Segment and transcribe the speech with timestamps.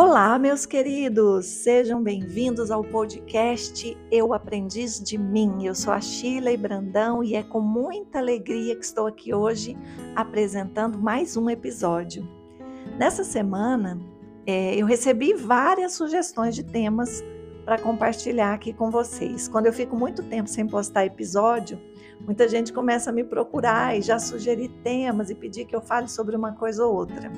[0.00, 5.64] Olá, meus queridos, sejam bem-vindos ao podcast Eu Aprendiz de Mim.
[5.64, 9.76] Eu sou a Sheila Brandão e é com muita alegria que estou aqui hoje
[10.14, 12.24] apresentando mais um episódio.
[12.96, 13.98] Nessa semana,
[14.46, 17.20] é, eu recebi várias sugestões de temas
[17.64, 19.48] para compartilhar aqui com vocês.
[19.48, 21.76] Quando eu fico muito tempo sem postar episódio,
[22.20, 26.06] muita gente começa a me procurar e já sugerir temas e pedir que eu fale
[26.06, 27.32] sobre uma coisa ou outra.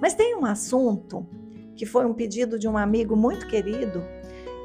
[0.00, 1.26] Mas tem um assunto
[1.78, 4.02] que foi um pedido de um amigo muito querido,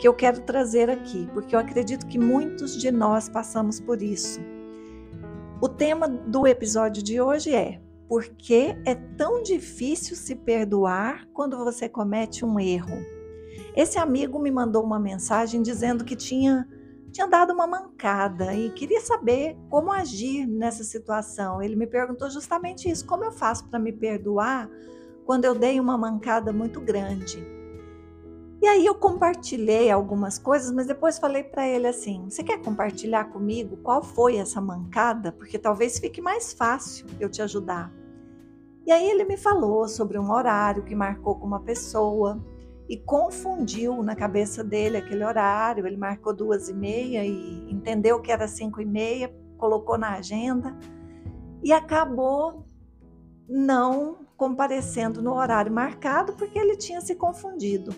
[0.01, 4.41] que eu quero trazer aqui, porque eu acredito que muitos de nós passamos por isso.
[5.61, 11.63] O tema do episódio de hoje é: por que é tão difícil se perdoar quando
[11.63, 12.97] você comete um erro?
[13.75, 16.67] Esse amigo me mandou uma mensagem dizendo que tinha
[17.11, 21.61] tinha dado uma mancada e queria saber como agir nessa situação.
[21.61, 24.67] Ele me perguntou justamente isso: como eu faço para me perdoar
[25.25, 27.45] quando eu dei uma mancada muito grande.
[28.61, 33.25] E aí eu compartilhei algumas coisas, mas depois falei para ele assim: "Você quer compartilhar
[33.25, 35.33] comigo qual foi essa mancada?
[35.33, 37.91] Porque talvez fique mais fácil eu te ajudar".
[38.85, 42.41] E aí ele me falou sobre um horário que marcou com uma pessoa
[42.87, 45.85] e confundiu na cabeça dele aquele horário.
[45.85, 50.77] Ele marcou duas e meia e entendeu que era cinco e meia, colocou na agenda
[51.63, 52.65] e acabou
[53.47, 57.93] não comparecendo no horário marcado porque ele tinha se confundido.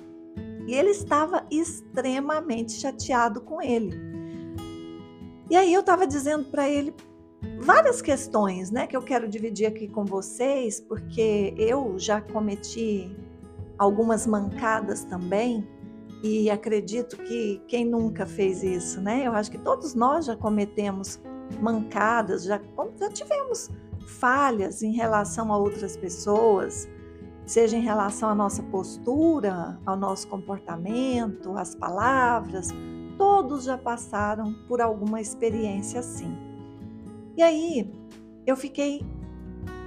[0.68, 3.96] E ele estava extremamente chateado com ele.
[5.50, 6.94] E aí eu estava dizendo para ele
[7.60, 13.16] várias questões, né, que eu quero dividir aqui com vocês, porque eu já cometi
[13.78, 15.68] algumas mancadas também
[16.24, 19.28] e acredito que quem nunca fez isso, né?
[19.28, 21.20] Eu acho que todos nós já cometemos
[21.62, 22.60] mancadas, já,
[23.00, 23.70] já tivemos
[24.06, 26.88] falhas em relação a outras pessoas,
[27.46, 32.70] seja em relação à nossa postura, ao nosso comportamento, às palavras,
[33.18, 36.36] todos já passaram por alguma experiência assim.
[37.38, 37.92] E aí
[38.46, 39.06] eu fiquei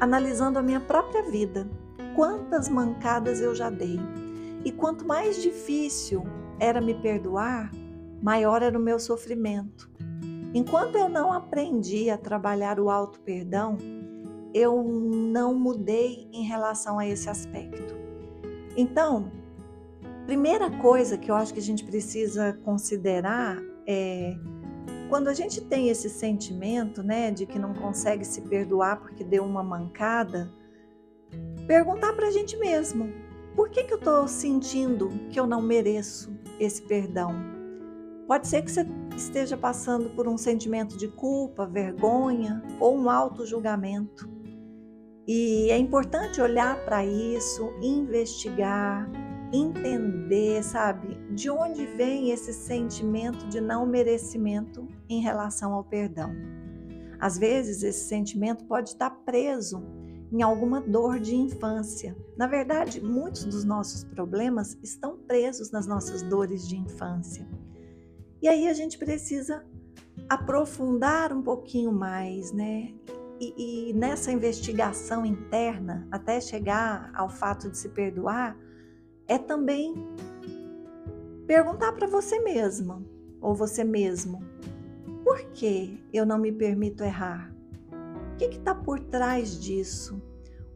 [0.01, 1.69] analisando a minha própria vida,
[2.15, 3.99] quantas mancadas eu já dei.
[4.65, 6.25] E quanto mais difícil
[6.59, 7.71] era me perdoar,
[8.23, 9.91] maior era o meu sofrimento.
[10.55, 13.77] Enquanto eu não aprendi a trabalhar o auto perdão,
[14.59, 17.95] eu não mudei em relação a esse aspecto.
[18.77, 19.31] Então,
[20.27, 24.35] primeira coisa que eu acho que a gente precisa considerar é
[25.09, 29.45] quando a gente tem esse sentimento, né, de que não consegue se perdoar porque deu
[29.45, 30.53] uma mancada,
[31.67, 33.11] perguntar para a gente mesmo:
[33.57, 36.31] por que, que eu estou sentindo que eu não mereço
[36.61, 37.35] esse perdão?
[38.27, 38.87] Pode ser que você
[39.17, 44.38] esteja passando por um sentimento de culpa, vergonha ou um auto-julgamento.
[45.29, 49.07] E é importante olhar para isso, investigar,
[49.53, 56.35] entender, sabe, de onde vem esse sentimento de não merecimento em relação ao perdão.
[57.21, 59.85] Às vezes, esse sentimento pode estar preso
[60.33, 62.17] em alguma dor de infância.
[62.35, 67.47] Na verdade, muitos dos nossos problemas estão presos nas nossas dores de infância.
[68.41, 69.63] E aí a gente precisa
[70.27, 72.95] aprofundar um pouquinho mais, né?
[73.41, 78.57] E, e, nessa investigação interna, até chegar ao fato de se perdoar,
[79.29, 79.95] é também
[81.47, 83.01] perguntar para você mesma
[83.41, 84.41] ou você mesmo:
[85.23, 87.55] por que eu não me permito errar?
[88.33, 90.21] O que está por trás disso?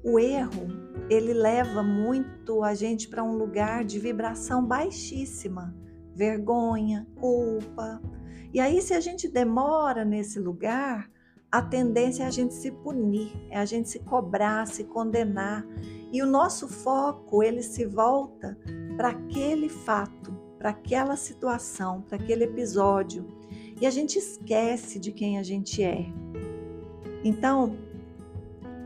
[0.04, 0.66] O erro,
[1.08, 5.74] ele leva muito a gente para um lugar de vibração baixíssima,
[6.14, 8.00] vergonha, culpa.
[8.52, 11.11] E aí, se a gente demora nesse lugar,
[11.52, 15.66] a tendência é a gente se punir, é a gente se cobrar, se condenar.
[16.10, 18.58] E o nosso foco, ele se volta
[18.96, 23.26] para aquele fato, para aquela situação, para aquele episódio.
[23.78, 26.06] E a gente esquece de quem a gente é.
[27.22, 27.76] Então,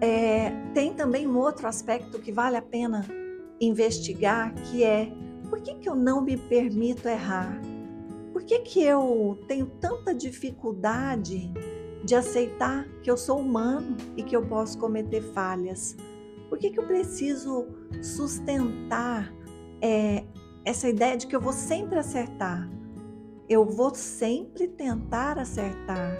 [0.00, 3.06] é, tem também um outro aspecto que vale a pena
[3.60, 5.12] investigar, que é
[5.48, 7.60] por que, que eu não me permito errar?
[8.32, 11.52] Por que, que eu tenho tanta dificuldade
[12.04, 15.96] de aceitar que eu sou humano e que eu posso cometer falhas?
[16.48, 17.66] Por que, que eu preciso
[18.02, 19.32] sustentar
[19.80, 20.24] é,
[20.64, 22.68] essa ideia de que eu vou sempre acertar?
[23.48, 26.16] Eu vou sempre tentar acertar.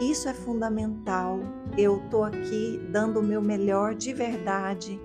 [0.00, 1.38] Isso é fundamental.
[1.76, 5.00] Eu estou aqui dando o meu melhor de verdade,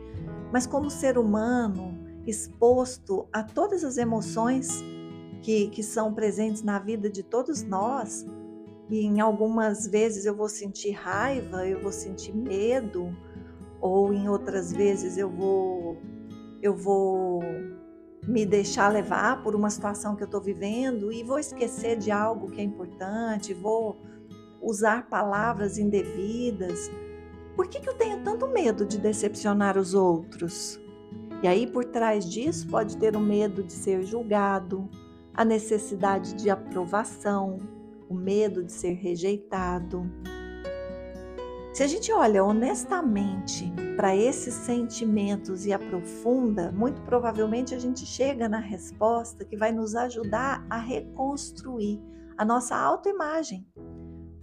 [0.51, 4.83] mas como ser humano, exposto a todas as emoções
[5.41, 8.25] que, que são presentes na vida de todos nós,
[8.91, 13.15] e em algumas vezes eu vou sentir raiva, eu vou sentir medo,
[13.79, 15.97] ou em outras vezes eu vou
[16.61, 17.41] eu vou
[18.27, 22.51] me deixar levar por uma situação que eu estou vivendo e vou esquecer de algo
[22.51, 23.97] que é importante, vou
[24.61, 26.91] usar palavras indevidas.
[27.55, 30.79] Por que, que eu tenho tanto medo de decepcionar os outros?
[31.41, 34.87] E aí, por trás disso, pode ter o medo de ser julgado,
[35.33, 37.57] a necessidade de aprovação,
[38.11, 40.03] o medo de ser rejeitado.
[41.73, 48.49] Se a gente olha honestamente para esses sentimentos e aprofunda, muito provavelmente a gente chega
[48.49, 52.01] na resposta que vai nos ajudar a reconstruir
[52.37, 53.65] a nossa autoimagem.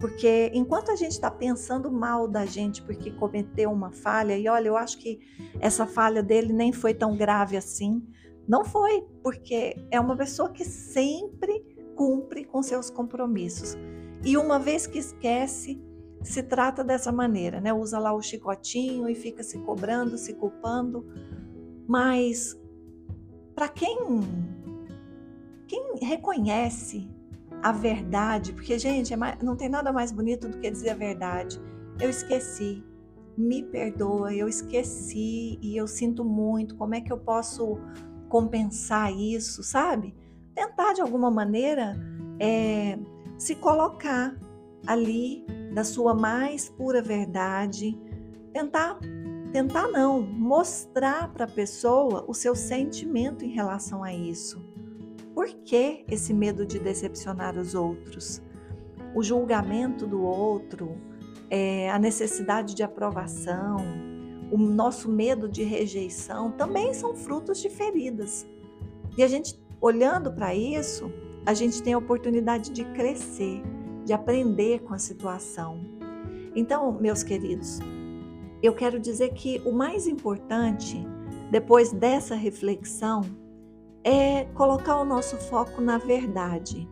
[0.01, 4.69] Porque enquanto a gente está pensando mal da gente porque cometeu uma falha, e olha,
[4.69, 5.19] eu acho que
[5.61, 8.03] essa falha dele nem foi tão grave assim.
[8.49, 13.77] Não foi, porque é uma pessoa que sempre cumpre com seus compromissos.
[14.25, 15.83] E uma vez que esquece,
[16.23, 17.73] se trata dessa maneira, né?
[17.73, 21.05] Usa lá o chicotinho e fica se cobrando, se culpando.
[21.89, 22.57] Mas
[23.53, 23.99] para quem
[25.67, 27.11] quem reconhece
[27.63, 30.95] a verdade, porque, gente, é mais, não tem nada mais bonito do que dizer a
[30.95, 31.61] verdade.
[32.01, 32.83] Eu esqueci,
[33.37, 36.77] me perdoa, eu esqueci e eu sinto muito.
[36.77, 37.77] Como é que eu posso
[38.29, 40.15] compensar isso, sabe?
[40.59, 41.97] Tentar de alguma maneira
[42.41, 42.99] é,
[43.39, 44.37] se colocar
[44.89, 47.97] ali da sua mais pura verdade,
[48.53, 48.99] tentar
[49.53, 54.61] tentar não, mostrar para a pessoa o seu sentimento em relação a isso.
[55.33, 58.43] Por que esse medo de decepcionar os outros?
[59.15, 60.99] O julgamento do outro,
[61.49, 63.77] é, a necessidade de aprovação,
[64.51, 68.45] o nosso medo de rejeição também são frutos de feridas.
[69.17, 71.11] E a gente, olhando para isso,
[71.47, 73.63] a gente tem a oportunidade de crescer,
[74.05, 75.81] de aprender com a situação.
[76.55, 77.79] Então, meus queridos,
[78.63, 81.07] eu quero dizer que o mais importante,
[81.51, 83.23] depois dessa reflexão,
[84.03, 86.89] é colocar o nosso foco na verdade.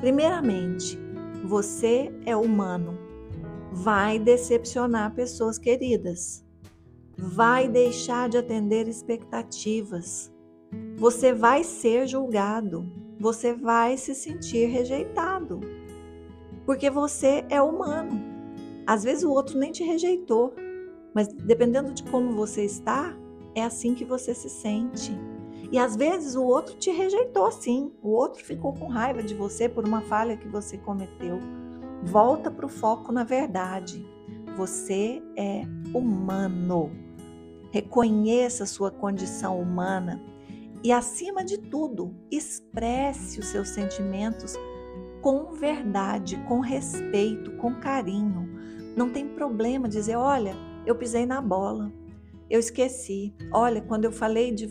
[0.00, 0.98] Primeiramente,
[1.44, 2.98] você é humano,
[3.72, 6.44] vai decepcionar pessoas queridas,
[7.16, 10.32] vai deixar de atender expectativas,
[10.96, 15.60] você vai ser julgado, você vai se sentir rejeitado,
[16.66, 18.20] porque você é humano.
[18.86, 20.54] Às vezes o outro nem te rejeitou,
[21.14, 23.16] mas dependendo de como você está,
[23.54, 25.12] é assim que você se sente.
[25.70, 29.68] E às vezes o outro te rejeitou sim, o outro ficou com raiva de você
[29.68, 31.38] por uma falha que você cometeu.
[32.02, 34.04] Volta para o foco na verdade.
[34.56, 35.62] Você é
[35.94, 36.90] humano.
[37.70, 40.20] Reconheça sua condição humana
[40.82, 44.54] e, acima de tudo, expresse os seus sentimentos
[45.20, 48.48] com verdade, com respeito, com carinho.
[48.96, 50.54] Não tem problema dizer: olha,
[50.86, 51.92] eu pisei na bola,
[52.48, 53.34] eu esqueci.
[53.52, 54.68] Olha, quando eu falei de,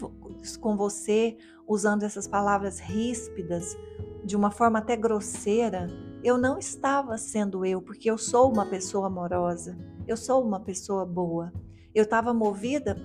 [0.59, 1.38] com você
[1.68, 3.77] usando essas palavras ríspidas,
[4.24, 5.88] de uma forma até grosseira,
[6.24, 9.77] eu não estava sendo eu, porque eu sou uma pessoa amorosa,
[10.07, 11.51] eu sou uma pessoa boa.
[11.94, 12.98] Eu estava movida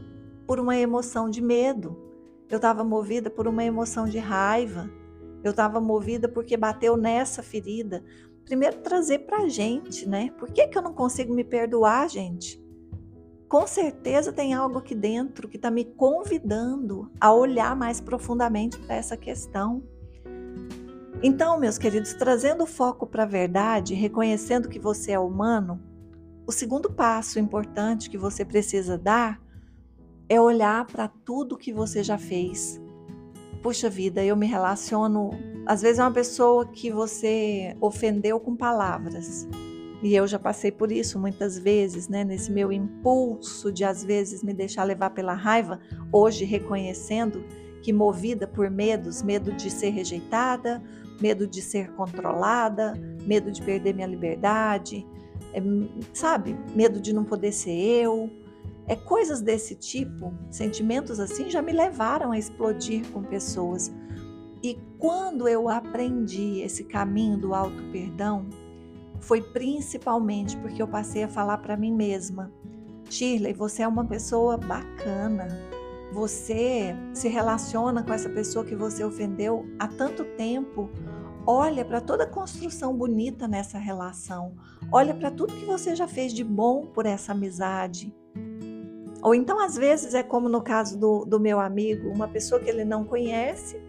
[0.47, 1.97] por uma emoção de medo,
[2.55, 4.91] eu estava movida por uma emoção de raiva,
[5.43, 8.05] eu estava movida porque bateu nessa ferida.
[8.45, 10.31] Primeiro, trazer para a gente, né?
[10.39, 12.63] Por que, que eu não consigo me perdoar, gente?
[13.53, 18.95] com certeza tem algo aqui dentro que está me convidando a olhar mais profundamente para
[18.95, 19.83] essa questão.
[21.23, 25.79] Então, meus queridos, trazendo o foco para a verdade, reconhecendo que você é humano,
[26.47, 29.39] o segundo passo importante que você precisa dar
[30.29, 32.81] é olhar para tudo que você já fez.
[33.63, 35.31] Puxa vida, eu me relaciono.
[35.67, 39.47] Às vezes é uma pessoa que você ofendeu com palavras.
[40.03, 42.25] E eu já passei por isso muitas vezes, né?
[42.25, 45.79] Nesse meu impulso de às vezes me deixar levar pela raiva,
[46.11, 47.45] hoje reconhecendo
[47.83, 50.83] que movida por medos, medo de ser rejeitada,
[51.21, 55.07] medo de ser controlada, medo de perder minha liberdade,
[55.55, 55.63] é,
[56.13, 56.57] sabe?
[56.75, 58.29] Medo de não poder ser eu.
[58.87, 63.93] É coisas desse tipo, sentimentos assim já me levaram a explodir com pessoas.
[64.63, 68.49] E quando eu aprendi esse caminho do auto perdão,
[69.21, 72.53] foi principalmente porque eu passei a falar para mim mesma:
[73.09, 75.49] Shirley, você é uma pessoa bacana.
[76.13, 80.91] Você se relaciona com essa pessoa que você ofendeu há tanto tempo.
[81.47, 84.55] Olha para toda a construção bonita nessa relação.
[84.93, 88.15] Olha para tudo que você já fez de bom por essa amizade.
[89.23, 92.69] Ou então, às vezes, é como no caso do, do meu amigo, uma pessoa que
[92.69, 93.81] ele não conhece,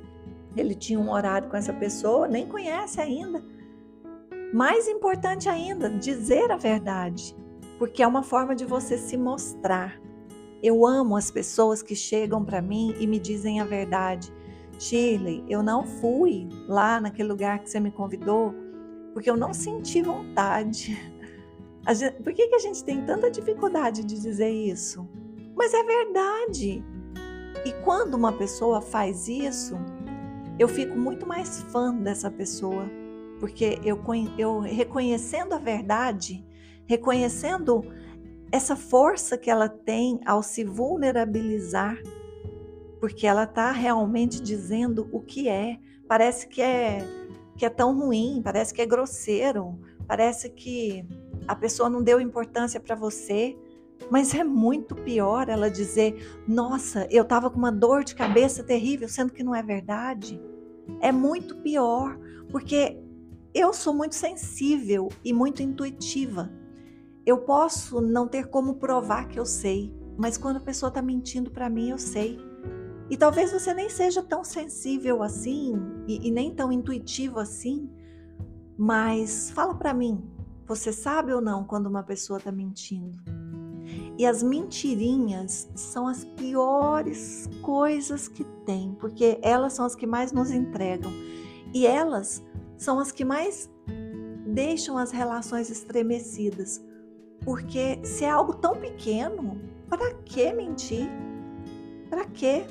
[0.56, 3.44] ele tinha um horário com essa pessoa, nem conhece ainda,
[4.54, 7.36] mais importante ainda, dizer a verdade,
[7.80, 10.00] porque é uma forma de você se mostrar.
[10.62, 14.32] Eu amo as pessoas que chegam para mim e me dizem a verdade.
[14.78, 18.54] Shirley, eu não fui lá naquele lugar que você me convidou
[19.13, 20.96] porque eu não senti vontade.
[21.94, 25.08] Gente, por que, que a gente tem tanta dificuldade de dizer isso?
[25.56, 26.84] Mas é verdade.
[27.66, 29.76] E quando uma pessoa faz isso,
[30.60, 32.90] eu fico muito mais fã dessa pessoa,
[33.40, 34.00] porque eu,
[34.38, 36.46] eu reconhecendo a verdade,
[36.86, 37.84] reconhecendo
[38.52, 41.98] essa força que ela tem ao se vulnerabilizar,
[43.00, 45.80] porque ela está realmente dizendo o que é.
[46.08, 47.00] Parece que é
[47.56, 51.06] que é tão ruim, parece que é grosseiro, parece que
[51.48, 53.56] a pessoa não deu importância para você,
[54.10, 59.08] mas é muito pior ela dizer: Nossa, eu estava com uma dor de cabeça terrível,
[59.08, 60.42] sendo que não é verdade.
[61.00, 62.18] É muito pior,
[62.50, 63.00] porque
[63.54, 66.52] eu sou muito sensível e muito intuitiva.
[67.26, 71.52] Eu posso não ter como provar que eu sei, mas quando a pessoa está mentindo
[71.52, 72.38] para mim, eu sei.
[73.10, 75.74] E talvez você nem seja tão sensível assim
[76.08, 77.90] e, e nem tão intuitivo assim,
[78.78, 80.24] mas fala para mim,
[80.66, 83.43] você sabe ou não quando uma pessoa está mentindo?
[84.17, 90.32] E as mentirinhas são as piores coisas que tem, porque elas são as que mais
[90.32, 91.12] nos entregam.
[91.74, 92.43] E elas
[92.77, 93.70] são as que mais
[94.46, 96.84] deixam as relações estremecidas.
[97.43, 101.10] Porque se é algo tão pequeno, para que mentir?
[102.10, 102.65] Para quê?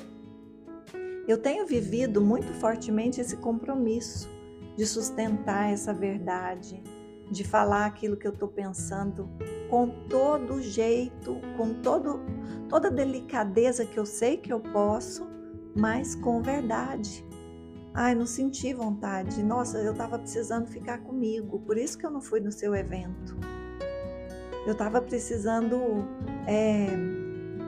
[1.27, 4.29] Eu tenho vivido muito fortemente esse compromisso
[4.75, 6.81] de sustentar essa verdade,
[7.29, 9.29] de falar aquilo que eu estou pensando
[9.69, 12.19] com todo jeito, com todo,
[12.69, 15.27] toda delicadeza que eu sei que eu posso,
[15.75, 17.25] mas com verdade.
[17.93, 19.43] Ai, não senti vontade.
[19.43, 23.37] Nossa, eu estava precisando ficar comigo, por isso que eu não fui no seu evento.
[24.65, 25.77] Eu estava precisando
[26.47, 26.87] é,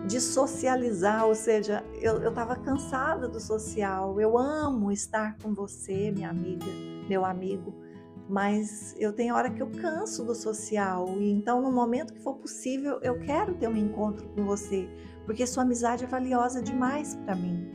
[0.07, 4.19] de socializar, ou seja, eu estava cansada do social.
[4.19, 6.65] Eu amo estar com você, minha amiga,
[7.07, 7.84] meu amigo,
[8.27, 11.07] mas eu tenho hora que eu canso do social.
[11.19, 14.89] E então, no momento que for possível, eu quero ter um encontro com você,
[15.25, 17.71] porque sua amizade é valiosa demais para mim.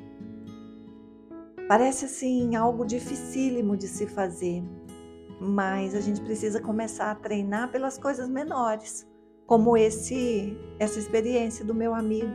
[1.69, 4.63] Parece assim algo dificílimo de se fazer,
[5.41, 9.07] mas a gente precisa começar a treinar pelas coisas menores
[9.47, 12.31] como esse essa experiência do meu amigo.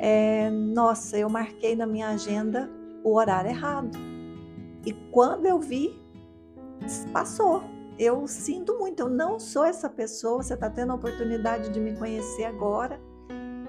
[0.00, 2.68] É, nossa, eu marquei na minha agenda
[3.04, 3.96] o horário errado.
[4.84, 6.03] E quando eu vi,
[7.12, 7.62] passou.
[7.98, 10.42] Eu sinto muito, eu não sou essa pessoa.
[10.42, 13.00] Você está tendo a oportunidade de me conhecer agora.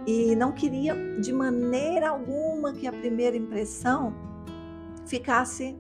[0.06, 4.14] E não queria de maneira alguma que a primeira impressão
[5.06, 5.78] ficasse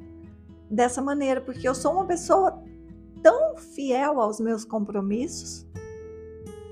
[0.69, 2.63] dessa maneira, porque eu sou uma pessoa
[3.21, 5.67] tão fiel aos meus compromissos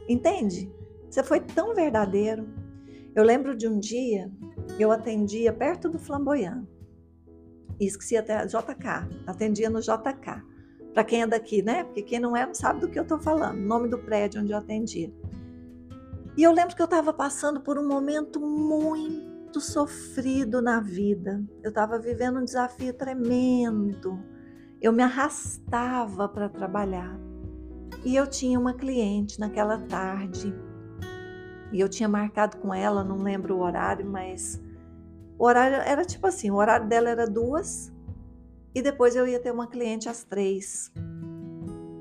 [0.08, 0.72] Entende?
[1.10, 2.48] Você foi tão verdadeiro.
[3.16, 4.30] Eu lembro de um dia,
[4.80, 6.66] eu atendia perto do Flamboyant.
[7.80, 10.44] Esqueci até JK, atendia no JK.
[10.94, 11.84] Para quem é daqui, né?
[11.84, 13.60] Porque quem não é não sabe do que eu estou falando.
[13.60, 15.12] Nome do prédio onde eu atendia.
[16.38, 21.44] E eu lembro que eu estava passando por um momento muito sofrido na vida.
[21.64, 24.20] Eu estava vivendo um desafio tremendo.
[24.80, 27.20] Eu me arrastava para trabalhar.
[28.04, 30.54] E eu tinha uma cliente naquela tarde.
[31.72, 34.62] E eu tinha marcado com ela, não lembro o horário, mas
[35.44, 37.92] o horário era tipo assim: o horário dela era duas
[38.74, 40.90] e depois eu ia ter uma cliente às três.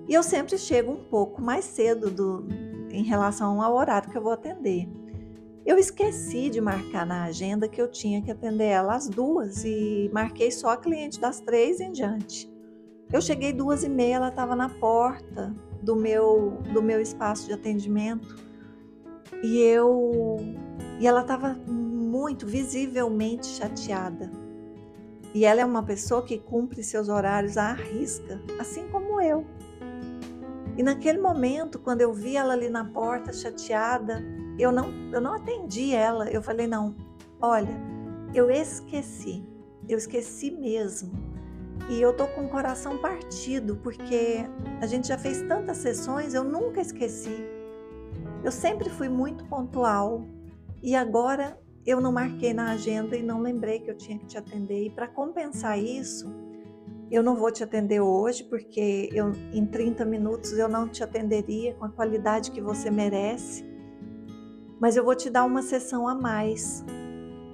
[0.09, 2.47] E eu sempre chego um pouco mais cedo do,
[2.93, 4.89] em relação ao horário que eu vou atender.
[5.67, 10.09] Eu esqueci de marcar na agenda que eu tinha que atender ela às duas e
[10.13, 12.49] marquei só a cliente das três em diante.
[13.13, 17.55] Eu cheguei duas e meia, ela estava na porta do meu, do meu espaço de
[17.55, 18.37] atendimento
[19.43, 20.37] e eu
[21.01, 21.59] e ela estava
[22.23, 24.31] muito visivelmente chateada.
[25.35, 29.45] E ela é uma pessoa que cumpre seus horários à risca, assim como eu.
[30.77, 34.23] E naquele momento, quando eu vi ela ali na porta chateada,
[34.57, 36.31] eu não, eu não atendi ela.
[36.31, 36.95] Eu falei: não,
[37.41, 37.77] olha,
[38.33, 39.45] eu esqueci,
[39.89, 41.11] eu esqueci mesmo
[41.91, 44.47] e eu tô com o coração partido porque
[44.81, 47.45] a gente já fez tantas sessões, eu nunca esqueci.
[48.45, 50.25] Eu sempre fui muito pontual
[50.81, 54.39] e agora eu não marquei na agenda e não lembrei que eu tinha que te
[54.39, 54.87] atender.
[54.87, 56.33] E para compensar isso,
[57.11, 61.75] eu não vou te atender hoje porque eu, em 30 minutos eu não te atenderia
[61.75, 63.65] com a qualidade que você merece.
[64.81, 66.85] Mas eu vou te dar uma sessão a mais.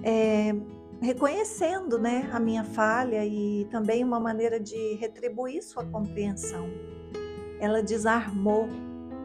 [0.03, 0.55] É,
[1.01, 6.69] reconhecendo né, a minha falha e também uma maneira de retribuir sua compreensão.
[7.59, 8.69] Ela desarmou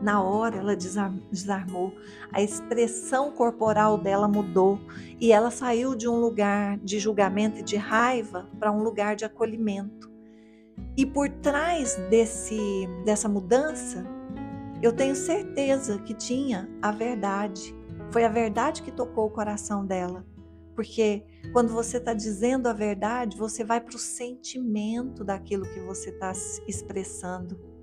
[0.05, 1.95] Na hora ela desarmou,
[2.31, 4.79] a expressão corporal dela mudou
[5.19, 9.25] e ela saiu de um lugar de julgamento e de raiva para um lugar de
[9.25, 10.13] acolhimento.
[10.95, 14.05] E por trás desse, dessa mudança,
[14.83, 17.75] eu tenho certeza que tinha a verdade.
[18.11, 20.23] Foi a verdade que tocou o coração dela.
[20.75, 26.11] Porque quando você está dizendo a verdade, você vai para o sentimento daquilo que você
[26.11, 26.31] está
[26.69, 27.74] expressando.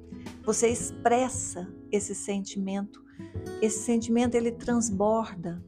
[0.44, 3.04] Você expressa esse sentimento.
[3.62, 5.64] Esse sentimento ele transborda.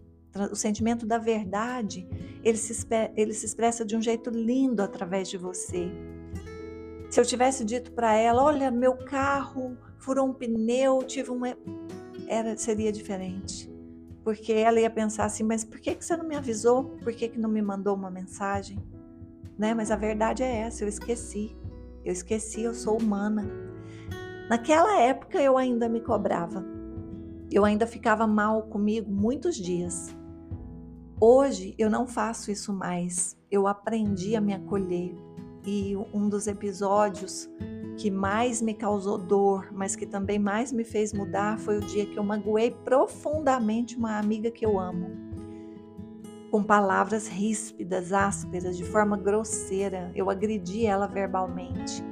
[0.52, 2.08] O sentimento da verdade
[2.44, 5.92] ele se, ele se expressa de um jeito lindo através de você.
[7.10, 11.56] Se eu tivesse dito para ela, olha, meu carro furou um pneu, tive uma,
[12.28, 13.72] era seria diferente
[14.24, 16.86] porque ela ia pensar assim, mas por que, que você não me avisou?
[17.04, 18.82] Por que, que não me mandou uma mensagem?
[19.58, 19.74] Né?
[19.74, 21.56] Mas a verdade é essa, eu esqueci.
[22.06, 23.46] Eu esqueci, eu sou humana.
[24.50, 26.64] Naquela época eu ainda me cobrava.
[27.52, 30.14] Eu ainda ficava mal comigo muitos dias.
[31.20, 33.38] Hoje eu não faço isso mais.
[33.50, 35.16] Eu aprendi a me acolher.
[35.66, 37.50] E um dos episódios
[37.98, 42.06] que mais me causou dor, mas que também mais me fez mudar foi o dia
[42.06, 45.10] que eu magoei profundamente uma amiga que eu amo.
[46.52, 52.04] Com palavras ríspidas, ásperas, de forma grosseira, eu agredi ela verbalmente.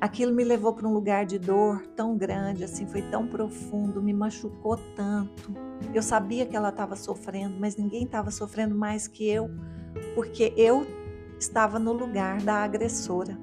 [0.00, 4.14] Aquilo me levou para um lugar de dor tão grande, assim, foi tão profundo, me
[4.14, 5.54] machucou tanto.
[5.92, 9.50] Eu sabia que ela estava sofrendo, mas ninguém estava sofrendo mais que eu,
[10.14, 10.86] porque eu
[11.38, 13.38] estava no lugar da agressora.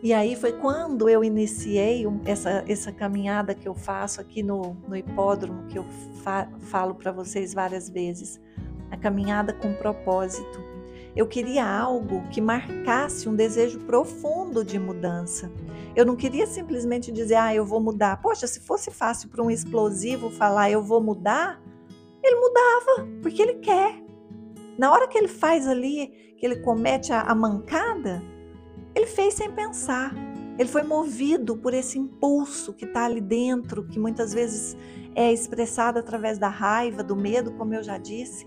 [0.00, 4.94] E aí foi quando eu iniciei essa, essa caminhada que eu faço aqui no, no
[4.94, 5.84] hipódromo, que eu
[6.22, 8.40] fa falo para vocês várias vezes,
[8.90, 10.75] a caminhada com propósito.
[11.16, 15.50] Eu queria algo que marcasse um desejo profundo de mudança.
[15.96, 18.20] Eu não queria simplesmente dizer, ah, eu vou mudar.
[18.20, 21.58] Poxa, se fosse fácil para um explosivo falar, eu vou mudar,
[22.22, 24.04] ele mudava, porque ele quer.
[24.76, 28.22] Na hora que ele faz ali, que ele comete a, a mancada,
[28.94, 30.14] ele fez sem pensar.
[30.58, 34.76] Ele foi movido por esse impulso que está ali dentro, que muitas vezes
[35.14, 38.46] é expressado através da raiva, do medo, como eu já disse.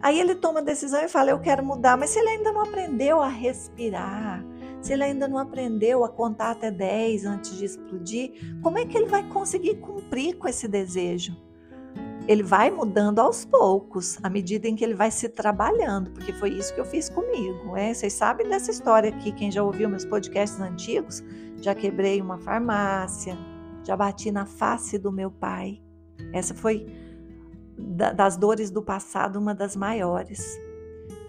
[0.00, 1.96] Aí ele toma a decisão e fala: Eu quero mudar.
[1.96, 4.44] Mas se ele ainda não aprendeu a respirar,
[4.80, 8.32] se ele ainda não aprendeu a contar até 10 antes de explodir,
[8.62, 11.36] como é que ele vai conseguir cumprir com esse desejo?
[12.30, 16.50] ele vai mudando aos poucos, à medida em que ele vai se trabalhando, porque foi
[16.50, 17.76] isso que eu fiz comigo.
[17.76, 17.92] É?
[17.92, 21.24] Vocês sabem dessa história aqui, quem já ouviu meus podcasts antigos,
[21.60, 23.36] já quebrei uma farmácia,
[23.82, 25.82] já bati na face do meu pai.
[26.32, 26.86] Essa foi
[28.14, 30.58] das dores do passado uma das maiores.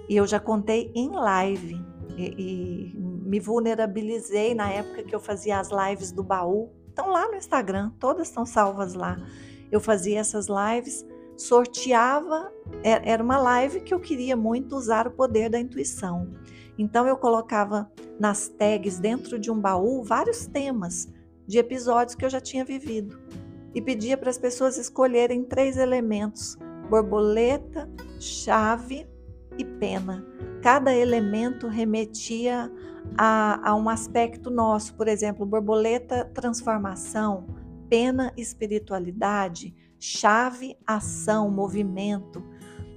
[0.09, 1.79] E eu já contei em live
[2.17, 6.69] e, e me vulnerabilizei na época que eu fazia as lives do baú.
[6.89, 9.17] Estão lá no Instagram, todas estão salvas lá
[9.71, 11.05] eu fazia essas lives,
[11.37, 12.51] sorteava,
[12.83, 16.29] é, era uma live que eu queria muito usar o poder da intuição.
[16.77, 21.07] Então eu colocava nas tags dentro de um baú vários temas
[21.47, 23.19] de episódios que eu já tinha vivido
[23.73, 26.57] e pedia para as pessoas escolherem três elementos:
[26.89, 29.07] borboleta, chave
[29.57, 30.25] e pena.
[30.62, 32.71] Cada elemento remetia
[33.17, 37.47] a, a um aspecto nosso, por exemplo, borboleta, transformação,
[37.89, 42.43] pena espiritualidade, chave ação, movimento.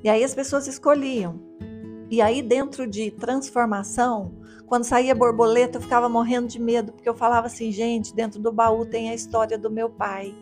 [0.02, 1.40] E aí as pessoas escolhiam.
[2.10, 7.14] E aí dentro de transformação, quando saía borboleta, eu ficava morrendo de medo, porque eu
[7.14, 10.34] falava assim, gente, dentro do baú tem a história do meu pai.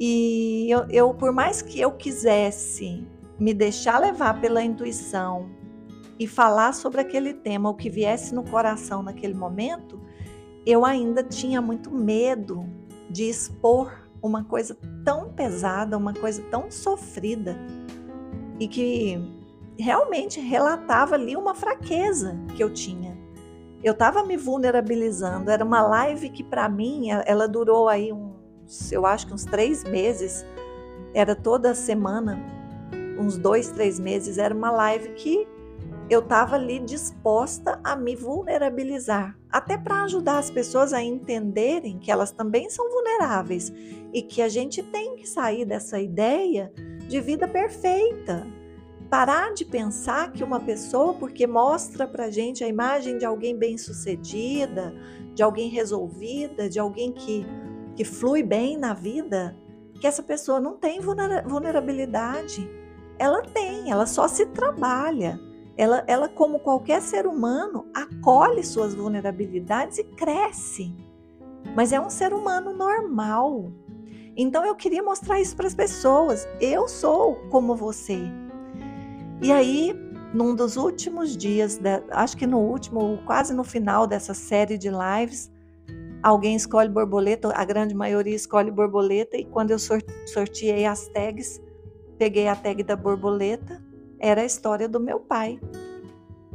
[0.00, 3.06] E eu, eu por mais que eu quisesse
[3.38, 5.50] me deixar levar pela intuição
[6.18, 10.00] e falar sobre aquele tema, o que viesse no coração naquele momento,
[10.64, 12.66] eu ainda tinha muito medo
[13.10, 17.56] de expor uma coisa tão pesada, uma coisa tão sofrida
[18.58, 19.18] e que
[19.78, 23.18] realmente relatava ali uma fraqueza que eu tinha.
[23.82, 25.50] Eu estava me vulnerabilizando.
[25.50, 28.12] Era uma live que para mim ela durou aí
[28.70, 30.46] uns, eu acho que uns três meses.
[31.12, 32.38] Era toda semana,
[33.18, 34.38] uns dois, três meses.
[34.38, 35.46] Era uma live que
[36.08, 42.10] eu estava ali disposta a me vulnerabilizar, até para ajudar as pessoas a entenderem que
[42.10, 43.72] elas também são vulneráveis
[44.12, 46.72] e que a gente tem que sair dessa ideia
[47.08, 48.46] de vida perfeita.
[49.08, 54.94] Parar de pensar que uma pessoa, porque mostra para gente a imagem de alguém bem-sucedida,
[55.34, 57.44] de alguém resolvida, de alguém que,
[57.96, 59.56] que flui bem na vida,
[60.00, 62.68] que essa pessoa não tem vulnerabilidade.
[63.18, 65.38] Ela tem, ela só se trabalha.
[65.76, 70.94] Ela, ela, como qualquer ser humano, acolhe suas vulnerabilidades e cresce.
[71.74, 73.72] mas é um ser humano normal.
[74.36, 76.46] Então eu queria mostrar isso para as pessoas.
[76.60, 78.18] Eu sou como você.
[79.42, 79.94] E aí,
[80.34, 85.50] num dos últimos dias, acho que no último, quase no final dessa série de lives,
[86.22, 91.60] alguém escolhe borboleta, a grande maioria escolhe borboleta, e quando eu sorteei as tags,
[92.18, 93.82] peguei a tag da borboleta,
[94.18, 95.58] era a história do meu pai.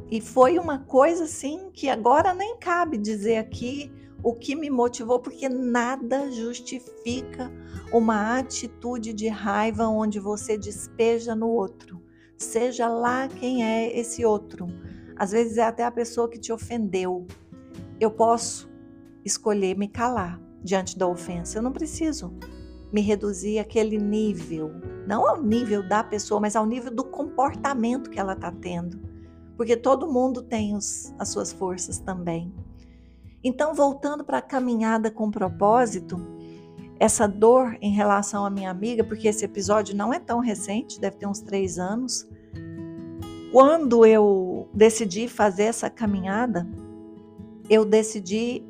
[0.10, 5.20] E foi uma coisa assim que agora nem cabe dizer aqui o que me motivou,
[5.20, 7.52] porque nada justifica
[7.92, 12.02] uma atitude de raiva onde você despeja no outro,
[12.38, 14.68] seja lá quem é esse outro.
[15.16, 17.26] Às vezes é até a pessoa que te ofendeu.
[18.00, 18.70] Eu posso
[19.26, 21.58] escolher me calar diante da ofensa.
[21.58, 22.34] Eu não preciso
[22.94, 24.72] me reduzir àquele nível,
[25.06, 29.00] não ao nível da pessoa, mas ao nível do comportamento que ela está tendo.
[29.58, 32.54] Porque todo mundo tem os, as suas forças também.
[33.44, 36.18] Então, voltando para a caminhada com propósito,
[37.00, 41.18] essa dor em relação à minha amiga, porque esse episódio não é tão recente, deve
[41.18, 42.28] ter uns três anos.
[43.52, 46.68] Quando eu decidi fazer essa caminhada,
[47.70, 48.64] eu decidi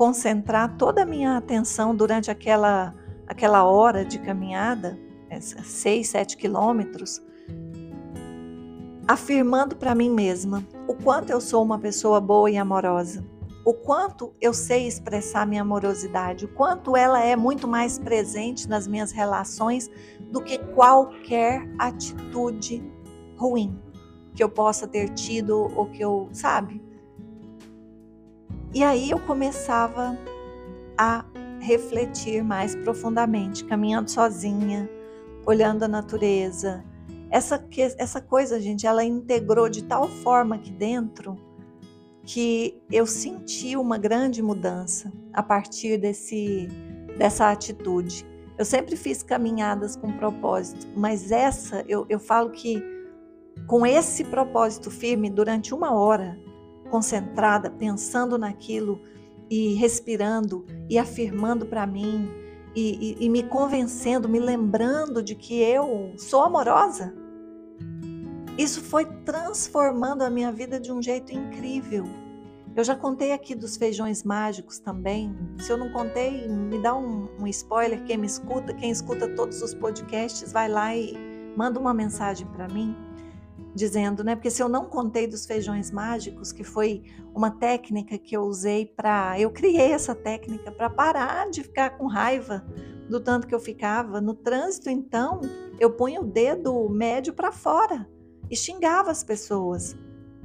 [0.00, 2.94] concentrar toda a minha atenção durante aquela,
[3.26, 4.98] aquela hora de caminhada,
[5.62, 7.22] seis, sete quilômetros,
[9.06, 13.22] afirmando para mim mesma o quanto eu sou uma pessoa boa e amorosa
[13.62, 18.86] o quanto eu sei expressar minha amorosidade, o quanto ela é muito mais presente nas
[18.86, 19.90] minhas relações
[20.32, 22.82] do que qualquer atitude
[23.36, 23.78] ruim
[24.34, 26.82] que eu possa ter tido ou que eu, sabe?
[28.72, 30.16] E aí eu começava
[30.96, 31.24] a
[31.60, 34.88] refletir mais profundamente, caminhando sozinha,
[35.44, 36.84] olhando a natureza.
[37.30, 37.62] Essa,
[37.98, 41.36] essa coisa, gente, ela integrou de tal forma aqui dentro
[42.22, 46.68] que eu senti uma grande mudança a partir desse,
[47.18, 48.24] dessa atitude.
[48.56, 52.80] Eu sempre fiz caminhadas com propósito, mas essa eu, eu falo que
[53.66, 56.38] com esse propósito firme durante uma hora,
[56.90, 59.00] concentrada, pensando naquilo
[59.48, 62.28] e respirando e afirmando para mim
[62.74, 67.14] e, e, e me convencendo, me lembrando de que eu sou amorosa,
[68.58, 72.04] isso foi transformando a minha vida de um jeito incrível.
[72.76, 75.34] Eu já contei aqui dos feijões mágicos também.
[75.58, 78.04] Se eu não contei, me dá um, um, spoiler.
[78.04, 81.16] Quem me escuta, quem escuta todos os podcasts, vai lá e
[81.56, 82.94] manda uma mensagem para mim
[83.74, 84.34] dizendo, né?
[84.34, 87.02] Porque se eu não contei dos feijões mágicos, que foi
[87.34, 92.06] uma técnica que eu usei para, eu criei essa técnica para parar de ficar com
[92.06, 92.64] raiva
[93.08, 94.88] do tanto que eu ficava no trânsito.
[94.88, 95.40] Então,
[95.78, 98.08] eu punho o dedo médio para fora
[98.50, 99.96] e xingava as pessoas.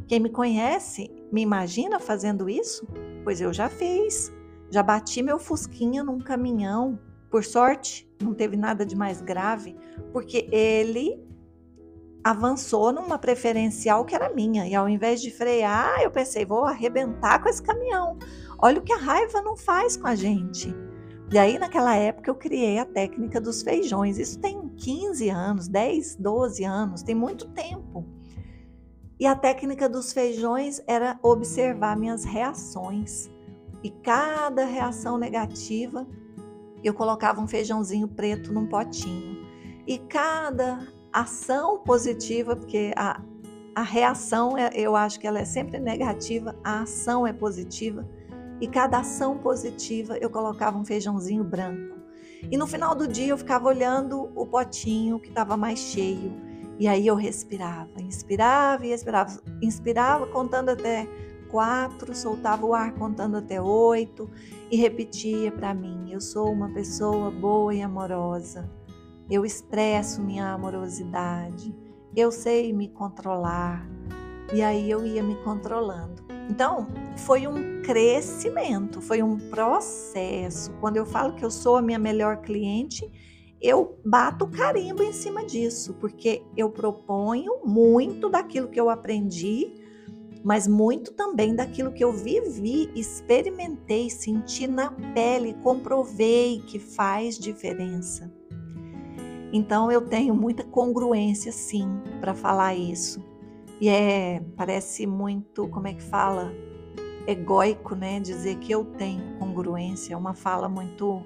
[0.08, 2.88] Quem me conhece me imagina fazendo isso?
[3.24, 4.32] Pois eu já fiz.
[4.70, 7.00] Já bati meu fusquinha num caminhão.
[7.30, 9.76] Por sorte, não teve nada de mais grave,
[10.14, 11.24] porque ele
[12.26, 14.68] avançou numa preferencial que era minha.
[14.68, 18.18] E ao invés de frear, eu pensei, vou arrebentar com esse caminhão.
[18.58, 20.76] Olha o que a raiva não faz com a gente.
[21.32, 24.18] E aí, naquela época, eu criei a técnica dos feijões.
[24.18, 28.04] Isso tem 15 anos, 10, 12 anos, tem muito tempo.
[29.20, 33.30] E a técnica dos feijões era observar minhas reações.
[33.84, 36.08] E cada reação negativa,
[36.84, 39.46] eu colocava um feijãozinho preto num potinho.
[39.86, 43.22] E cada ação positiva, porque a,
[43.74, 48.08] a reação, é, eu acho que ela é sempre negativa, a ação é positiva.
[48.62, 51.96] E cada ação positiva, eu colocava um feijãozinho branco.
[52.50, 56.46] E no final do dia, eu ficava olhando o potinho que estava mais cheio
[56.78, 61.08] e aí eu respirava, inspirava e expirava, inspirava contando até
[61.50, 64.30] quatro, soltava o ar contando até oito
[64.70, 68.70] e repetia para mim: eu sou uma pessoa boa e amorosa.
[69.30, 71.76] Eu expresso minha amorosidade.
[72.16, 73.88] Eu sei me controlar.
[74.54, 76.24] E aí eu ia me controlando.
[76.50, 80.72] Então, foi um crescimento, foi um processo.
[80.80, 83.10] Quando eu falo que eu sou a minha melhor cliente,
[83.60, 89.74] eu bato carimbo em cima disso, porque eu proponho muito daquilo que eu aprendi,
[90.44, 98.32] mas muito também daquilo que eu vivi, experimentei, senti na pele, comprovei que faz diferença.
[99.56, 101.88] Então eu tenho muita congruência sim
[102.20, 103.24] para falar isso.
[103.80, 106.52] E é, parece muito, como é que fala?
[107.26, 108.20] Egóico, né?
[108.20, 111.24] Dizer que eu tenho congruência, é uma fala muito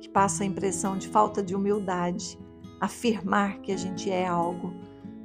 [0.00, 2.36] que passa a impressão de falta de humildade,
[2.80, 4.74] afirmar que a gente é algo.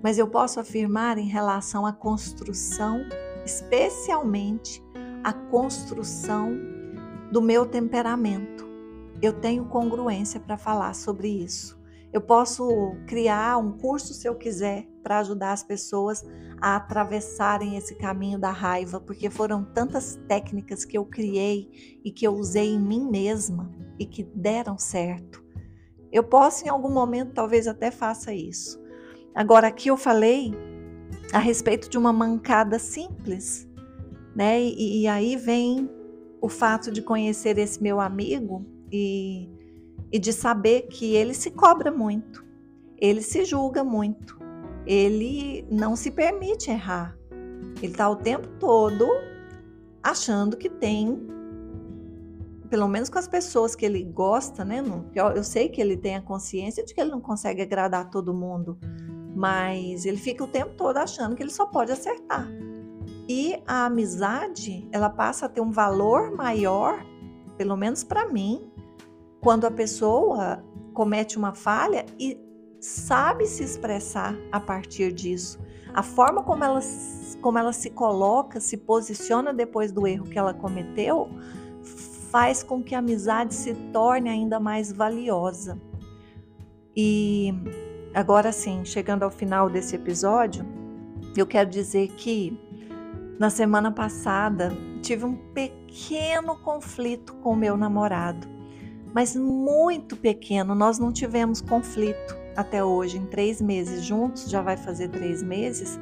[0.03, 3.03] Mas eu posso afirmar em relação à construção,
[3.43, 4.79] especialmente
[5.23, 6.55] a construção
[7.31, 8.72] do meu temperamento.
[9.23, 11.81] Eu tenho congruência para falar sobre isso.
[12.11, 12.67] Eu posso
[13.07, 16.21] criar um curso se eu quiser para ajudar as pessoas
[16.59, 22.27] a atravessarem esse caminho da raiva, porque foram tantas técnicas que eu criei e que
[22.27, 25.41] eu usei em mim mesma e que deram certo.
[26.11, 28.77] Eu posso em algum momento talvez até faça isso.
[29.33, 30.53] Agora aqui eu falei
[31.31, 33.69] a respeito de uma mancada simples,
[34.35, 34.61] né?
[34.61, 35.89] E, e aí vem
[36.41, 39.49] o fato de conhecer esse meu amigo e
[40.13, 42.45] e de saber que ele se cobra muito,
[42.99, 44.39] ele se julga muito,
[44.85, 47.17] ele não se permite errar.
[47.81, 49.07] Ele está o tempo todo
[50.03, 51.19] achando que tem,
[52.69, 54.83] pelo menos com as pessoas que ele gosta, né?
[55.15, 58.77] Eu sei que ele tem a consciência de que ele não consegue agradar todo mundo,
[59.35, 62.47] mas ele fica o tempo todo achando que ele só pode acertar.
[63.27, 67.03] E a amizade, ela passa a ter um valor maior,
[67.57, 68.71] pelo menos para mim,
[69.43, 72.39] quando a pessoa comete uma falha e
[72.79, 75.59] sabe se expressar a partir disso.
[75.93, 76.79] A forma como ela,
[77.41, 81.29] como ela se coloca, se posiciona depois do erro que ela cometeu,
[82.31, 85.79] faz com que a amizade se torne ainda mais valiosa.
[86.95, 87.53] E
[88.13, 90.65] agora sim, chegando ao final desse episódio,
[91.35, 92.57] eu quero dizer que
[93.37, 98.52] na semana passada tive um pequeno conflito com meu namorado
[99.13, 100.73] mas muito pequeno.
[100.73, 105.99] Nós não tivemos conflito até hoje, em três meses juntos, já vai fazer três meses.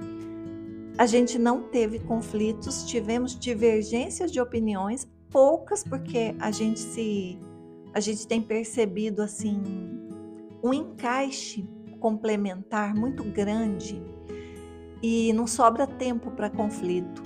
[0.97, 7.38] A gente não teve conflitos, tivemos divergências de opiniões, poucas, porque a gente se.
[7.93, 9.62] A gente tem percebido assim
[10.63, 11.67] um encaixe
[12.00, 14.02] complementar muito grande
[15.04, 17.21] e não sobra tempo para conflito.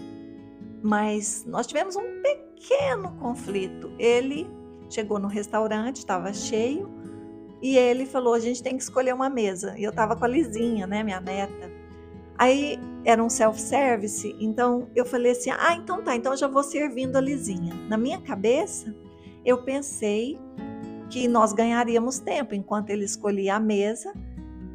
[0.82, 3.92] Mas nós tivemos um pequeno conflito.
[4.00, 4.48] Ele
[4.96, 6.90] chegou no restaurante, estava cheio,
[7.62, 9.76] e ele falou: a gente tem que escolher uma mesa.
[9.78, 11.72] E eu estava com a Lizinha, né, minha neta.
[12.38, 16.64] Aí era um self-service, então eu falei assim: ah, então tá, então eu já vou
[16.64, 17.74] servindo a Lizinha.
[17.88, 18.96] Na minha cabeça,
[19.46, 20.38] eu pensei
[21.10, 24.14] que nós ganharíamos tempo enquanto ele escolhia a mesa,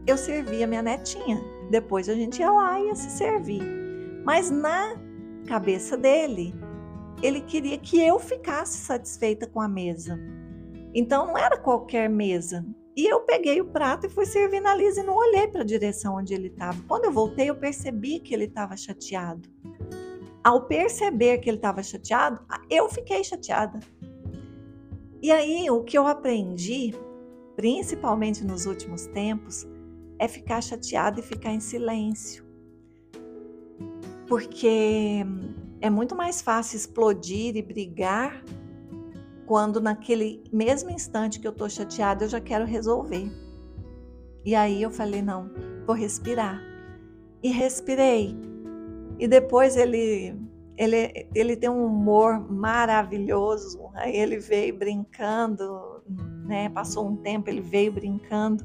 [0.06, 1.40] eu servia minha netinha.
[1.70, 3.62] Depois a gente ia lá e ia se servir.
[4.24, 4.96] Mas na
[5.46, 6.54] cabeça dele,
[7.22, 10.18] ele queria que eu ficasse satisfeita com a mesa.
[10.94, 12.64] Então não era qualquer mesa.
[12.96, 15.64] E eu peguei o prato e fui servir na Lisa e não olhei para a
[15.64, 16.76] direção onde ele estava.
[16.88, 19.48] Quando eu voltei, eu percebi que ele estava chateado.
[20.42, 23.78] Ao perceber que ele estava chateado, eu fiquei chateada.
[25.22, 26.94] E aí, o que eu aprendi,
[27.54, 29.66] principalmente nos últimos tempos,
[30.18, 32.44] é ficar chateada e ficar em silêncio.
[34.26, 35.24] Porque
[35.80, 38.42] é muito mais fácil explodir e brigar
[39.46, 43.30] quando naquele mesmo instante que eu tô chateada eu já quero resolver.
[44.44, 45.50] E aí eu falei, não,
[45.86, 46.60] vou respirar.
[47.42, 48.36] E respirei.
[49.18, 50.34] E depois ele
[50.76, 53.90] ele, ele tem um humor maravilhoso.
[53.94, 56.02] Aí ele veio brincando,
[56.46, 56.70] né?
[56.70, 58.64] Passou um tempo, ele veio brincando.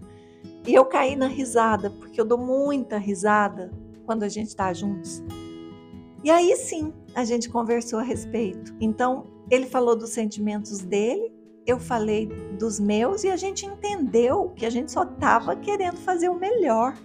[0.65, 3.69] E eu caí na risada, porque eu dou muita risada
[4.05, 5.21] quando a gente está juntos.
[6.23, 8.75] E aí sim, a gente conversou a respeito.
[8.79, 11.33] Então, ele falou dos sentimentos dele,
[11.65, 12.27] eu falei
[12.59, 16.95] dos meus e a gente entendeu que a gente só estava querendo fazer o melhor.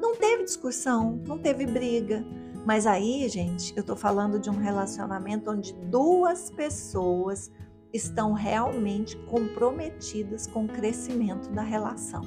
[0.00, 2.24] Não teve discussão, não teve briga.
[2.66, 7.52] Mas aí, gente, eu estou falando de um relacionamento onde duas pessoas
[7.92, 12.22] estão realmente comprometidas com o crescimento da relação.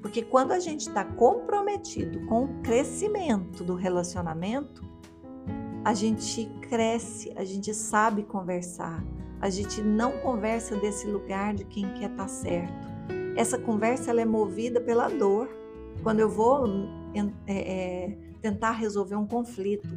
[0.00, 4.89] Porque quando a gente está comprometido com o crescimento do relacionamento,
[5.84, 9.02] a gente cresce, a gente sabe conversar,
[9.40, 12.90] a gente não conversa desse lugar de quem quer estar tá certo.
[13.36, 15.48] Essa conversa ela é movida pela dor.
[16.02, 16.66] Quando eu vou
[17.46, 19.88] é, é, tentar resolver um conflito,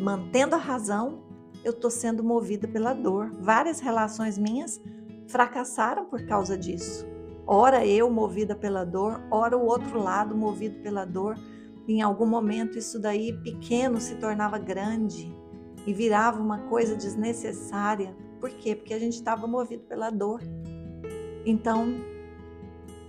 [0.00, 1.22] mantendo a razão,
[1.62, 3.30] eu estou sendo movida pela dor.
[3.40, 4.80] Várias relações minhas
[5.26, 7.06] fracassaram por causa disso.
[7.46, 11.36] Ora eu movida pela dor, ora o outro lado movido pela dor
[11.86, 15.34] em algum momento isso daí pequeno se tornava grande
[15.86, 18.16] e virava uma coisa desnecessária.
[18.40, 18.74] Por quê?
[18.74, 20.40] Porque a gente estava movido pela dor.
[21.44, 21.94] Então,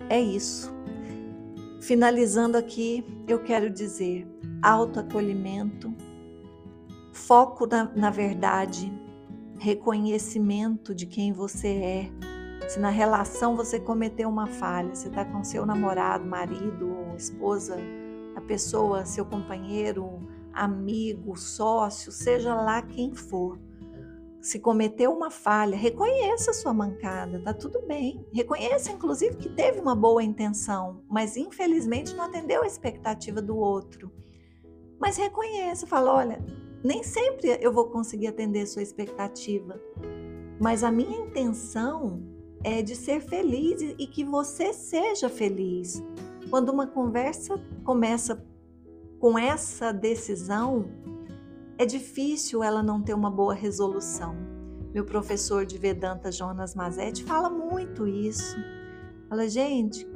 [0.09, 0.73] é isso.
[1.81, 4.27] Finalizando aqui, eu quero dizer:
[4.61, 5.93] autoacolhimento,
[7.13, 8.91] foco na, na verdade,
[9.57, 12.11] reconhecimento de quem você é.
[12.67, 18.04] Se na relação você cometeu uma falha, você está com seu namorado, marido, esposa, a
[18.45, 23.59] pessoa, seu companheiro, amigo, sócio, seja lá quem for.
[24.41, 28.23] se cometeu uma falha, reconheça a sua mancada, tá tudo bem.
[28.31, 34.11] Reconheça, inclusive, que teve uma boa intenção, mas infelizmente não atendeu a expectativa do outro.
[34.99, 36.45] Mas reconheça, fala: olha,
[36.83, 39.81] nem sempre eu vou conseguir atender a sua expectativa,
[40.59, 42.21] mas a minha intenção
[42.63, 46.03] é de ser feliz e que você seja feliz.
[46.49, 48.43] Quando uma conversa começa
[49.19, 50.85] com essa decisão,
[51.77, 54.35] é difícil ela não ter uma boa resolução.
[54.93, 58.55] Meu professor de Vedanta, Jonas Mazetti, fala muito isso.
[59.27, 60.07] Fala, gente,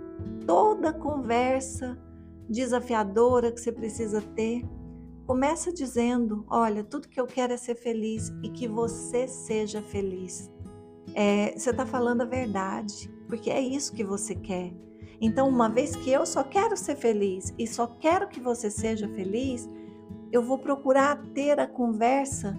[0.45, 1.97] toda conversa
[2.49, 4.63] desafiadora que você precisa ter,
[5.25, 10.51] começa dizendo: Olha, tudo que eu quero é ser feliz e que você seja feliz.
[11.13, 14.73] É, você está falando a verdade, porque é isso que você quer.
[15.21, 19.07] Então, uma vez que eu só quero ser feliz e só quero que você seja
[19.09, 19.69] feliz,
[20.31, 22.55] eu vou procurar ter a conversa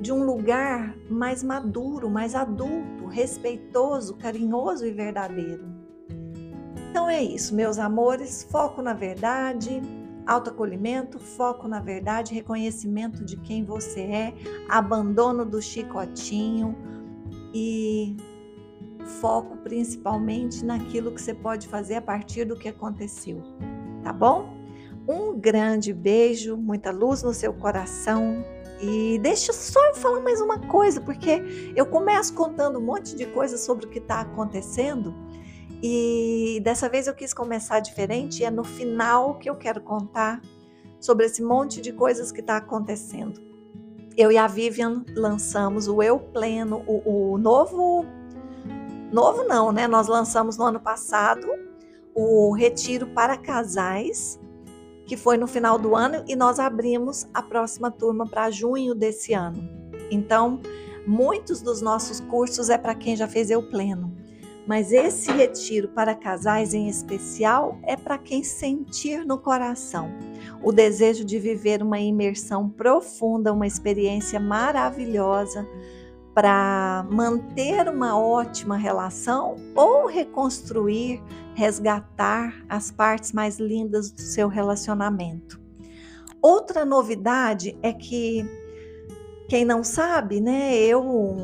[0.00, 5.64] de um lugar mais maduro, mais adulto, respeitoso, carinhoso e verdadeiro.
[6.90, 9.80] Então é isso, meus amores, foco na verdade,
[10.26, 14.34] autoacolhimento, foco na verdade, reconhecimento de quem você é,
[14.68, 16.76] abandono do chicotinho
[17.52, 18.16] e
[19.04, 23.42] foco principalmente naquilo que você pode fazer a partir do que aconteceu,
[24.02, 24.54] tá bom?
[25.06, 28.44] Um grande beijo, muita luz no seu coração.
[28.80, 31.42] E deixa só eu falar mais uma coisa, porque
[31.76, 35.14] eu começo contando um monte de coisas sobre o que está acontecendo.
[35.82, 40.40] E dessa vez eu quis começar diferente, e é no final que eu quero contar
[40.98, 43.38] sobre esse monte de coisas que está acontecendo.
[44.16, 48.06] Eu e a Vivian lançamos o Eu Pleno, o, o novo.
[49.12, 49.86] Novo não, né?
[49.86, 51.46] Nós lançamos no ano passado
[52.14, 54.38] o Retiro para Casais,
[55.06, 59.34] que foi no final do ano, e nós abrimos a próxima turma para junho desse
[59.34, 59.68] ano.
[60.10, 60.60] Então,
[61.06, 64.14] muitos dos nossos cursos é para quem já fez eu pleno.
[64.66, 70.10] Mas esse retiro para casais em especial é para quem sentir no coração
[70.62, 75.68] o desejo de viver uma imersão profunda, uma experiência maravilhosa
[76.34, 81.22] para manter uma ótima relação ou reconstruir,
[81.54, 85.62] resgatar as partes mais lindas do seu relacionamento.
[86.42, 88.44] Outra novidade é que
[89.48, 91.36] quem não sabe, né, eu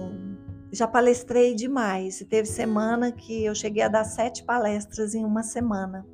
[0.72, 2.24] já palestrei demais.
[2.28, 6.04] Teve semana que eu cheguei a dar sete palestras em uma semana.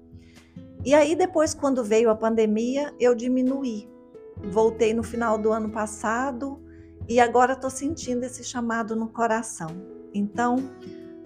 [0.84, 3.88] E aí depois, quando veio a pandemia, eu diminuí.
[4.36, 6.60] Voltei no final do ano passado
[7.08, 9.68] e agora estou sentindo esse chamado no coração.
[10.12, 10.56] Então,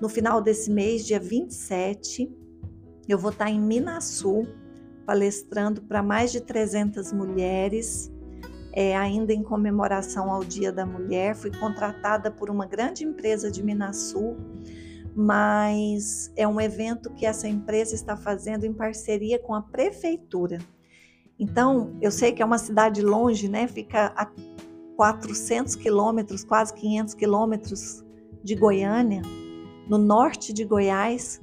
[0.00, 2.30] no final desse mês, dia 27,
[3.08, 4.46] eu vou estar em Minasul,
[5.06, 8.12] palestrando para mais de 300 mulheres,
[8.72, 11.34] é, ainda em comemoração ao Dia da Mulher.
[11.34, 14.36] Fui contratada por uma grande empresa de Minasul,
[15.14, 20.58] mas é um evento que essa empresa está fazendo em parceria com a prefeitura.
[21.38, 23.66] Então, eu sei que é uma cidade longe, né?
[23.66, 24.26] Fica a
[25.00, 28.04] 400 quilômetros, quase 500 quilômetros
[28.44, 29.22] de Goiânia,
[29.88, 31.40] no norte de Goiás.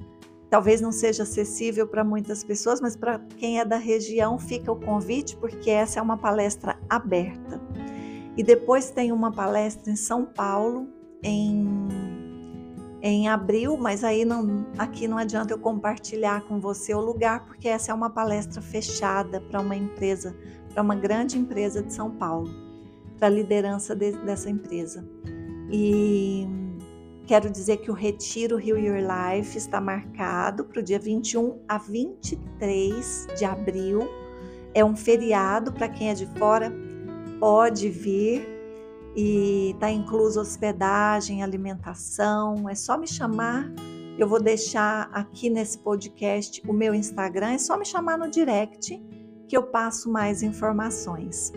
[0.48, 4.76] Talvez não seja acessível para muitas pessoas, mas para quem é da região fica o
[4.76, 7.60] convite, porque essa é uma palestra aberta.
[8.36, 10.86] E depois tem uma palestra em São Paulo,
[11.20, 11.66] em,
[13.02, 17.66] em abril, mas aí não, aqui não adianta eu compartilhar com você o lugar, porque
[17.66, 20.36] essa é uma palestra fechada para uma empresa,
[20.72, 22.67] para uma grande empresa de São Paulo
[23.18, 25.06] para a liderança de, dessa empresa.
[25.70, 26.46] E
[27.26, 31.78] quero dizer que o Retiro Heal Your Life está marcado para o dia 21 a
[31.78, 34.08] 23 de abril.
[34.72, 36.72] É um feriado para quem é de fora,
[37.38, 38.58] pode vir
[39.16, 42.68] e está incluso hospedagem, alimentação.
[42.68, 43.70] É só me chamar.
[44.18, 47.52] Eu vou deixar aqui nesse podcast o meu Instagram.
[47.52, 49.00] É só me chamar no direct
[49.48, 51.52] que eu passo mais informações.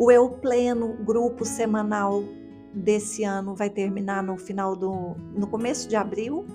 [0.00, 2.24] O Eu Pleno, grupo semanal
[2.72, 6.46] desse ano, vai terminar no final do no começo de abril,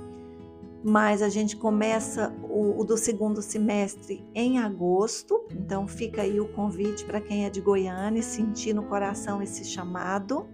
[0.83, 5.45] mas a gente começa o, o do segundo semestre em agosto.
[5.51, 10.47] Então fica aí o convite para quem é de Goiânia sentir no coração esse chamado.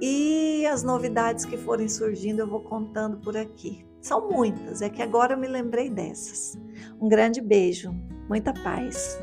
[0.00, 3.84] E as novidades que forem surgindo eu vou contando por aqui.
[4.00, 6.58] São muitas, é que agora eu me lembrei dessas.
[6.98, 7.94] Um grande beijo,
[8.30, 9.20] muita paz.